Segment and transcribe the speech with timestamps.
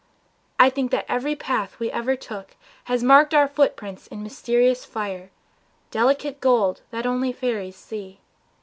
[0.59, 2.55] I think that every path we ever took
[2.85, 5.29] Has marked our footprints in mysterious fire,
[5.91, 8.19] Delicate gold that only fairies see.